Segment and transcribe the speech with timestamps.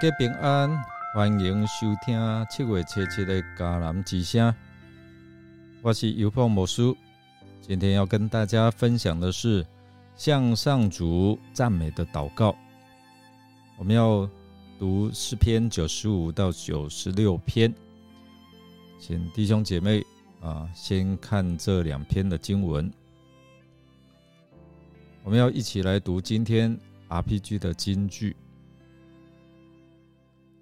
[0.00, 0.70] 家平安，
[1.12, 2.16] 欢迎收听
[2.48, 4.54] 七月七七的迦南之声。
[5.82, 6.94] 我是尤凤魔师，
[7.60, 9.66] 今天要跟大家分享的是
[10.14, 12.54] 向上主赞美的祷告。
[13.76, 14.28] 我们要
[14.78, 17.74] 读诗篇九十五到九十六篇，
[19.00, 20.00] 请弟兄姐妹
[20.40, 22.88] 啊，先看这两篇的经文。
[25.24, 26.78] 我们要一起来读今天
[27.08, 28.36] RPG 的金句。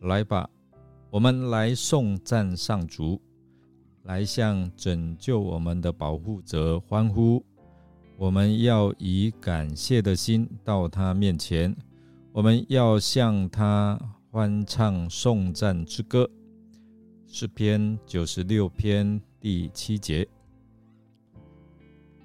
[0.00, 0.48] 来吧，
[1.10, 3.20] 我们来颂赞上主，
[4.04, 7.44] 来向拯救我们的保护者欢呼。
[8.18, 11.74] 我们要以感谢的心到他面前，
[12.32, 13.98] 我们要向他
[14.30, 16.28] 欢唱颂赞之歌。
[17.26, 20.26] 诗篇九十六篇第七节。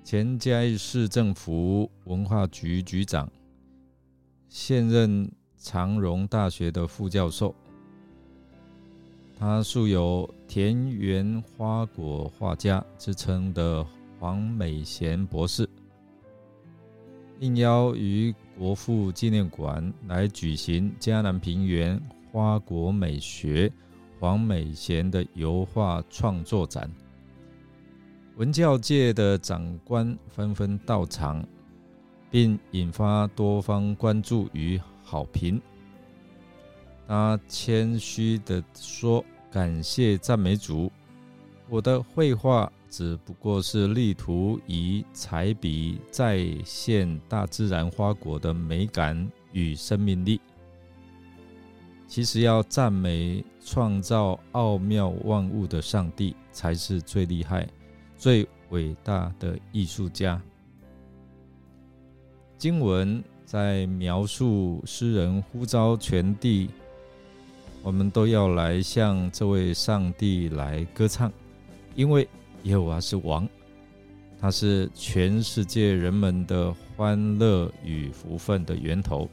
[0.03, 3.30] 前嘉义市政府文化局局长，
[4.47, 7.53] 现任长荣大学的副教授。
[9.37, 13.85] 他素有“田园花果画家”之称的
[14.19, 15.69] 黄美贤博士，
[17.39, 22.01] 应邀于国父纪念馆来举行嘉南平原
[22.31, 23.71] 花果美学
[24.19, 26.89] 黄美贤的油画创作展。
[28.37, 31.43] 文教界的长官纷纷到场，
[32.31, 34.79] 并引发多方关注与
[35.11, 35.61] 好评。
[37.05, 40.89] 他谦虚的说：“感谢赞美主，
[41.67, 50.39] 我的绘画只不过是力图以彩笔再现大自然花果的美感与生命力。
[52.07, 57.67] 其实要赞美创造奥妙万物的上帝，才是最厉害、
[58.16, 60.41] 最伟大的艺术家。”
[62.57, 63.21] 经文
[63.51, 66.69] 在描述诗人呼召全地。
[67.84, 71.29] 我们都要来向这位上帝来歌唱，
[71.94, 72.25] 因为
[72.63, 73.45] 耶和华是王，
[74.39, 79.28] 他是全世界人们的欢乐与福分的源头。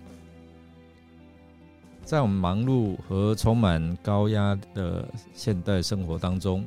[2.02, 6.64] 在我们忙碌和充满高压的现代生活当中，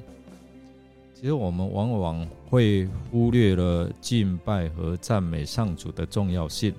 [1.14, 6.74] 其实我们往往会忽略了敬拜和赞美上主的重要性。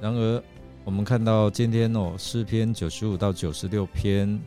[0.00, 0.42] 然而，
[0.84, 4.40] 我们看到今天哦，诗篇九十五到九十六篇，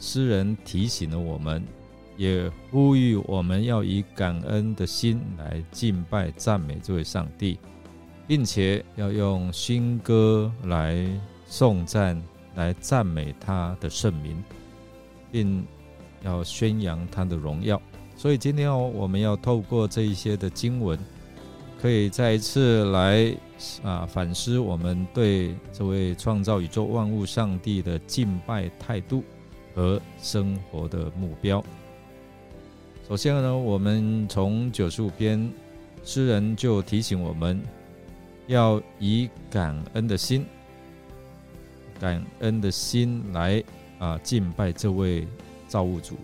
[0.00, 1.62] 诗人提醒了我们，
[2.16, 7.58] 也呼吁我们要以感恩的心来敬拜赞美这位上帝，
[8.26, 11.06] 并且要用新歌来
[11.46, 12.20] 颂赞、
[12.54, 14.42] 来赞美他的圣名，
[15.30, 15.62] 并
[16.22, 17.80] 要宣扬他的荣耀。
[18.16, 20.98] 所以今天哦，我们要透过这一些的经文。
[21.84, 23.36] 可以再一次来
[23.82, 29.22] 啊反思我们对这位创造宇宙万物上帝的敬拜态度
[29.74, 31.62] 和生活的目标。
[33.06, 35.46] 首先呢，我们从九十五篇
[36.02, 37.60] 诗人就提醒我们
[38.46, 40.46] 要以感恩的心、
[42.00, 43.62] 感恩的心来
[43.98, 45.28] 啊敬拜这位
[45.68, 46.16] 造物主。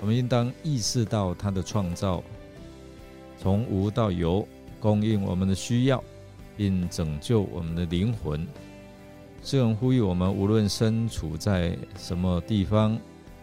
[0.00, 2.24] 我们应当意识到他的创造
[3.38, 4.48] 从无到有。
[4.82, 6.02] 供应我们的需要，
[6.56, 8.44] 并拯救我们的灵魂。
[9.44, 12.98] 诗人呼吁我们，无论身处在什么地方，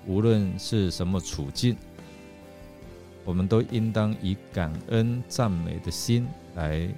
[0.05, 1.77] 无论是什么处境，
[3.23, 6.89] 我们都应当以感恩赞美的心来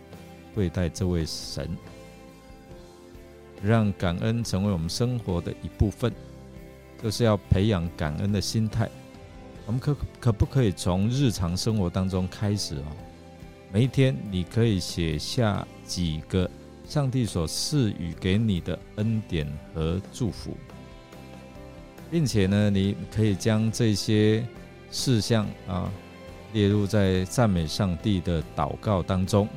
[0.56, 1.70] 对待这位神，
[3.62, 6.12] 让感恩成为我们生活的一部分。
[7.04, 8.90] 就是要培养感恩的心态。
[9.66, 13.11] 我们可可不可以从日常生活当中开始哦？
[13.74, 16.50] 每一天，你可以写下几个
[16.84, 20.58] 上帝所赐予给你的恩典和祝福，
[22.12, 24.46] 并且呢，你可以将这些
[24.92, 25.90] 事项啊
[26.52, 29.48] 列入在赞美上帝的祷告当中。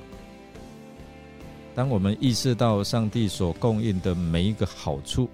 [1.75, 5.29] 当我们意识到上帝所供应的每一个好处，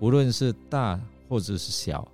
[0.00, 2.08] 无论是大或者是小，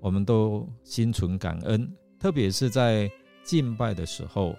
[0.00, 1.88] 我们都心存感恩，
[2.18, 3.08] 特别是在
[3.44, 4.56] 敬拜的时候。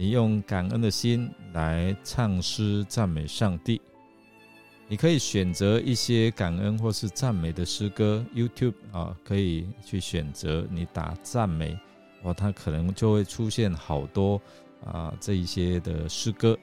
[0.00, 3.78] 你用感恩的心来唱诗赞美上帝。
[4.88, 10.66] 你可以选择一些感恩或是赞美的诗歌，YouTube 啊，可以去选择。
[10.70, 11.78] 你打赞美，
[12.22, 14.40] 哦，它可能就会出现好多
[14.86, 16.56] 啊这一些的诗歌。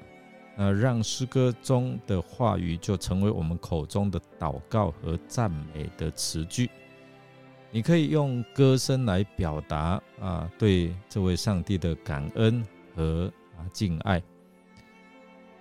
[0.56, 6.68] 那让诗歌中的话语就成为我们口中的祷告和赞美的词句。
[7.70, 12.66] 你可以用歌声来表达啊对这位上帝的感恩。
[12.98, 14.22] 和啊敬爱，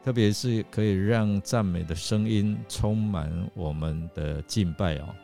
[0.02, 5.14] 特别是可以让赞美的声音充满我们的敬拜哦。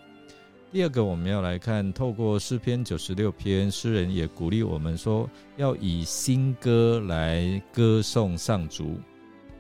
[0.71, 8.99] 第二个，我们要来看，透过诗篇九十六篇，诗人也鼓励我们说，要以新歌来歌颂上主。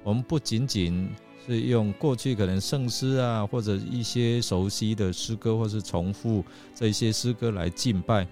[0.05, 1.09] 我们不仅仅
[1.47, 6.45] 是用过去可能圣诗啊，或者一些熟悉的诗歌，或是重复
[6.75, 8.27] 这些诗歌来敬拜，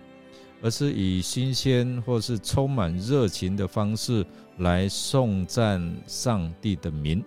[0.63, 4.25] 而是以新鲜或是充满热情的方式
[4.59, 7.25] 来颂赞上帝的名。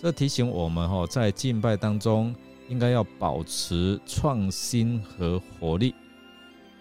[0.00, 2.34] 这提醒我们哈，在敬拜当中。
[2.70, 5.94] 应该要保持创新和活力，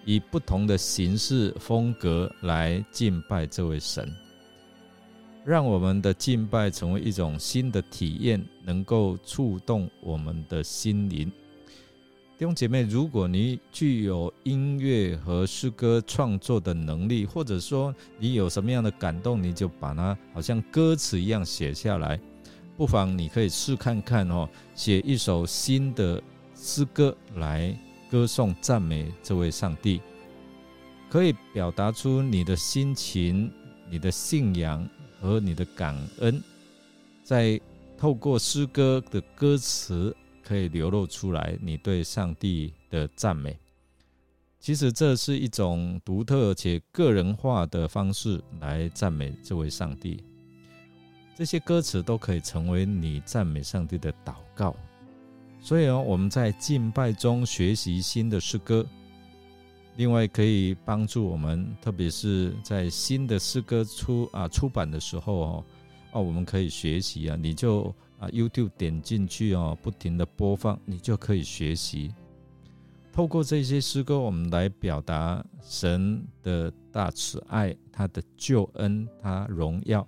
[0.06, 4.10] 以不同的形式风格来敬拜这位神，
[5.44, 11.30] 让我们的敬拜成为一种新的体验，能够触动我们的心灵。
[12.36, 22.20] 弟兄姐妹，如果你具有音乐和诗歌创作的能力，或者说你有什么样的感动，你就把它好像歌词一样写下来。
[22.76, 26.20] 不妨你可以试看看哦，写一首新的
[26.56, 27.78] 诗歌来
[28.10, 30.02] 歌颂赞美这位上帝，
[31.12, 33.52] 可以表达出你的心情、
[33.92, 34.90] 你的信仰
[35.22, 36.42] 和你的感恩，
[37.24, 37.62] 在
[37.96, 43.57] 透过诗歌的歌词可以流露出来你对上帝的赞美。
[44.60, 50.24] 其实这是一种独特且个人化的方式来赞美这位上帝。
[51.36, 54.75] 这些歌词都可以成为你赞美上帝的祷告，
[55.60, 58.86] 所以哦，我们在敬拜中学习新的诗歌，
[59.96, 65.66] 另外可以帮助我们，特别是在新的诗歌出啊出版的时候哦，
[66.12, 67.94] 哦，我们可以学习啊，你就
[68.24, 72.14] 啊 YouTube 点进去哦，不停的播放，你就可以学习。
[73.12, 80.08] 透过这些诗歌，我们来表达神的大慈爱、他的救恩、他荣耀。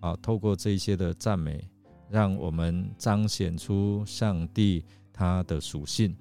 [0.00, 1.66] 啊，透过这些的赞美，
[2.10, 6.14] 让我们彰显出上帝他的属性，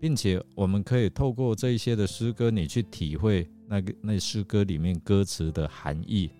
[0.00, 6.30] 并且我们可以透过这些的诗歌，你去体会那个那诗歌里面歌词的含义。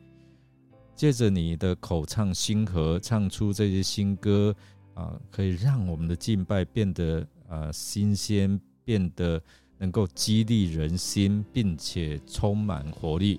[0.98, 4.52] 借着你的口唱心和，唱出这些新歌
[4.94, 9.40] 啊，可以让我们的敬拜变得啊新鲜，变得
[9.78, 13.38] 能够激励人心，并且充满活力。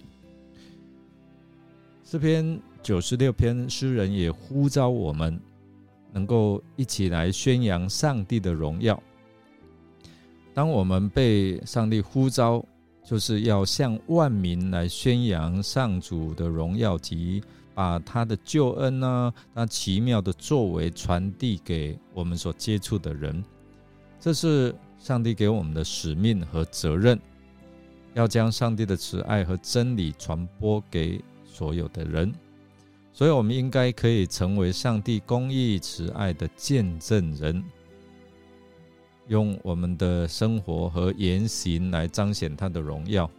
[2.06, 5.38] 诗篇九十六篇，诗人也呼召我们，
[6.13, 9.03] 能够一起来宣扬上帝的荣耀。
[10.53, 12.65] 当我们被上帝呼召，
[13.09, 17.41] 就是要向万民来宣扬上主的荣耀及
[17.73, 23.44] 把他的救恩呢，他奇妙的作为传递给我们所接触的人。
[24.19, 27.19] 这是上帝给我们的使命和责任，
[28.13, 31.19] 要将上帝的慈爱和真理传播给。
[31.51, 32.31] 所有的人，
[33.11, 37.61] 所以我们应该可以成为上帝公义慈爱的见证人，
[39.29, 43.29] 用我们的生活和言行来彰显他的荣耀。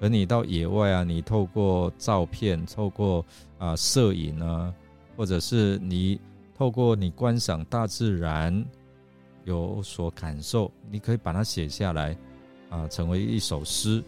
[0.00, 3.24] 而你到野外啊，你透过照片、透过
[3.58, 4.72] 啊摄影啊，
[5.16, 6.20] 或者是你
[6.56, 8.64] 透过你观赏大自然
[9.44, 12.16] 有所感受，你可以把它写下来
[12.70, 14.02] 啊，成为一首诗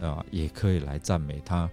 [0.00, 1.68] 啊，也可以来赞美他。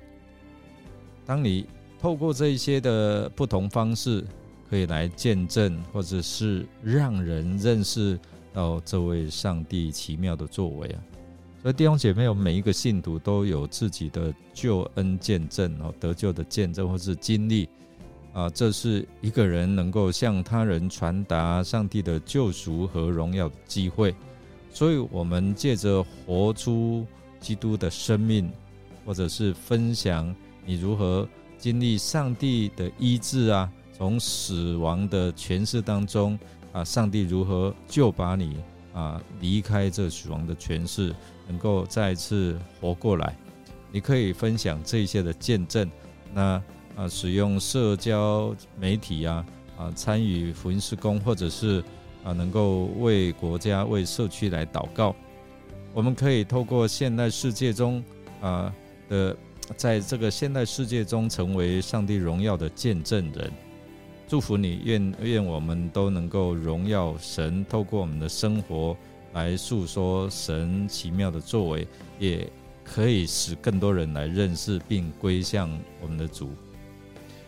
[1.25, 1.65] 当你
[1.99, 4.25] 透过这一些的不同方式，
[4.69, 8.19] 可以来见证，或者是让人认识
[8.53, 10.99] 到这位上帝奇妙的作为啊！
[11.61, 17.67] 所以弟兄姐妹，我们每一个信徒都有自己的救恩见证哦，得救的见证或是经历
[18.33, 24.15] 啊，这是一个人能够向他人传达上帝的救赎和荣耀的机会。
[24.71, 27.05] 所以，我们借着活出
[27.39, 28.49] 基督的生命，
[29.05, 30.33] 或者是分享。
[30.65, 31.27] 你如何
[31.57, 33.69] 经历上帝的医治啊？
[33.97, 36.39] 从死亡的诠释当中
[36.71, 38.57] 啊，上帝如何就把你
[38.93, 41.13] 啊离开这死亡的诠释，
[41.47, 43.35] 能够再次活过来？
[43.91, 45.89] 你可以分享这些的见证。
[46.33, 46.61] 那
[46.95, 49.45] 啊，使用社交媒体啊
[49.77, 51.83] 啊，参与福音施工，或者是
[52.23, 55.15] 啊，能够为国家、为社区来祷告。
[55.93, 58.03] 我们可以透过现代世界中
[58.41, 58.73] 啊
[59.07, 59.35] 的。
[59.77, 63.51] 在这个现代世界中，成为上帝荣耀的见证人，
[64.29, 68.95] 祝福你，愿愿我们都能够荣耀神，透过我们的生活
[69.33, 71.87] 来诉说神奇妙的作为，
[72.19, 72.47] 也
[72.83, 75.67] 可以使更多人来认识并归向
[75.99, 76.51] 我们的主。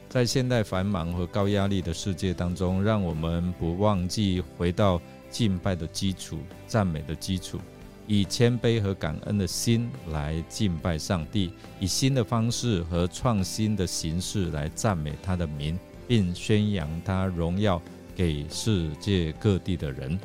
[0.09, 7.59] 在现代繁忙和高压力的世界当中，让我们不忘记回到敬拜的基础、赞美的基础。
[8.07, 15.79] 以谦卑和感恩的心来敬拜上帝，以新的方式和创新的形式来赞美他的名，
[16.11, 17.81] 并宣扬他荣耀
[18.13, 20.19] 给世界各地的人。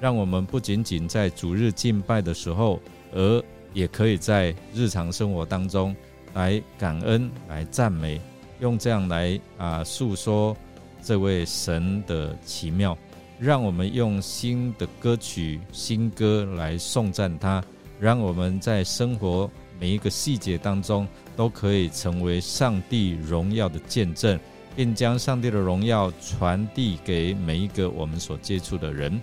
[0.00, 2.80] 让我们不仅仅在主日敬拜的时候，
[3.12, 5.94] 而也可以在日常生活当中
[6.34, 8.20] 来感恩、来赞美，
[8.58, 10.56] 用这样来啊诉说
[11.00, 12.98] 这位神的奇妙。
[13.38, 17.62] 让我们用新的歌曲、新歌来颂赞他，
[18.00, 21.06] 让我们在生活每一个细节当中
[21.36, 24.36] 都可以成为上帝荣耀的见证，
[24.74, 29.20] 并将上帝的荣耀传递给每一个我们所接触的人。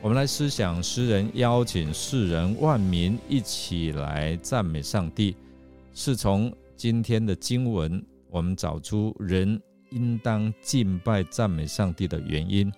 [0.00, 5.34] 我们来思想诗人邀请世人万民一起来赞美上帝，
[5.92, 8.00] 是从今天的经文
[8.30, 9.60] 我们找出人
[9.90, 12.72] 应当敬拜赞美上帝的原因。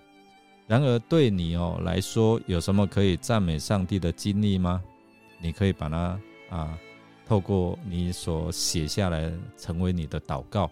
[0.67, 4.83] 然而对你哦来说，有什么可以赞美上帝的经历吗？
[5.43, 6.19] 你可以把它
[6.49, 6.79] 啊，
[7.27, 10.71] 透过你所写下来，成为你的祷告。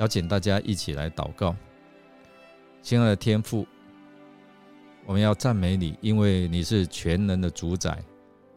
[0.00, 1.54] 邀请大家一起来祷告，
[2.80, 3.66] 亲爱的天父。
[5.04, 8.02] 我们要赞美你，因为你是全能的主宰，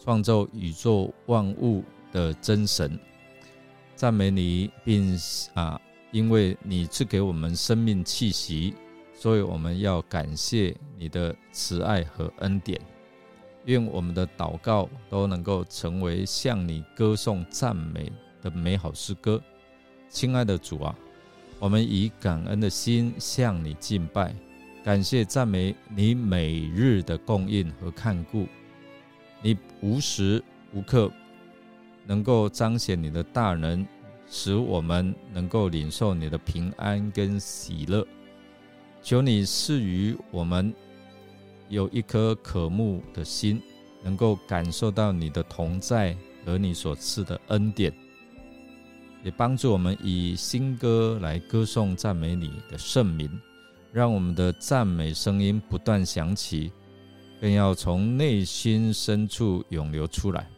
[0.01, 1.83] 创造宇宙万物
[2.13, 2.97] 的真神。
[3.93, 5.19] 赞美你，并
[5.53, 5.79] 啊，
[6.11, 8.73] 因为你赐给我们生命气息，
[9.13, 12.79] 所以我们要感谢你的慈爱和恩典。
[13.65, 18.09] 愿我们的祷告都能够成为向你歌颂赞美
[18.41, 19.41] 的美好诗歌。
[20.07, 20.95] 亲爱的主啊，
[21.63, 24.35] 我们以感恩的心向你敬拜。
[24.83, 28.45] 感谢赞美你每日的供应和看顾，
[29.41, 30.43] 你无时
[30.73, 31.09] 无刻
[32.05, 33.87] 能够彰显你的大能，
[34.29, 38.05] 使我们能够领受你的平安跟喜乐。
[39.01, 40.73] 求你赐予我们
[41.69, 43.61] 有一颗渴慕的心，
[44.03, 46.13] 能够感受到你的同在
[46.45, 47.93] 和你所赐的恩典，
[49.23, 53.29] 也帮助我们以新歌来歌颂赞美你的圣名。
[53.91, 56.71] 让我们的赞美声音不断响起，
[57.39, 60.49] 更要从内心深处涌流出来。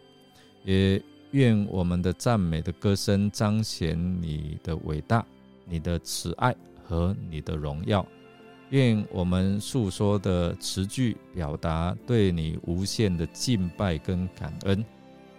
[0.64, 5.26] 也愿我们的赞美的歌声彰显你的伟大、
[5.66, 6.56] 你的慈爱
[6.86, 8.06] 和你的荣耀。
[8.70, 14.84] 愿我们诉说的词句表达对你无限的敬拜跟感恩。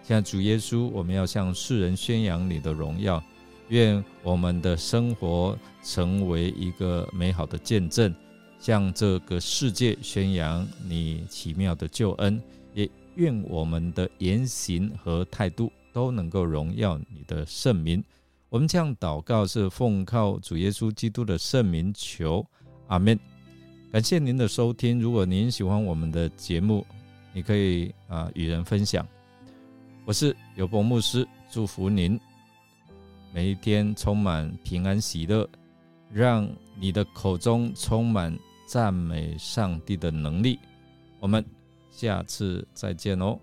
[0.07, 3.21] 现在主耶稣，我们要向世人宣扬你的荣耀。
[3.67, 8.15] 愿我们的生活成为一个美好的见证，
[8.57, 12.41] 向这个世界宣扬你奇妙的救恩。
[12.73, 18.01] 也愿我们的言行和态度都能够荣耀你的圣名。
[18.47, 22.45] 我们这样祷告是奉靠主耶稣基督的圣名求，
[22.87, 23.19] 阿门。
[23.91, 25.01] 感谢您的收听。
[25.01, 26.87] 如果您喜欢我们的节目，
[27.33, 29.05] 你可以啊与人分享。
[30.07, 32.17] 我是有博牧师，祝福您。
[33.33, 35.45] 每一天充满平安喜乐，
[36.09, 36.47] 让
[36.79, 38.33] 你的口中充满
[38.65, 40.57] 赞美上帝的能力。
[41.19, 41.43] 我们
[41.91, 43.37] 下次再见哦。